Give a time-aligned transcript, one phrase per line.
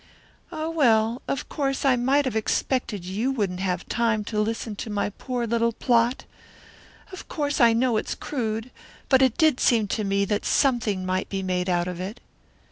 [0.51, 4.89] "Oh, well, of course I might have expected you wouldn't have time to listen to
[4.89, 6.25] my poor little plot.
[7.11, 8.71] Of course I know it's crude,
[9.09, 12.19] but it did seem to me that something might be made out of it."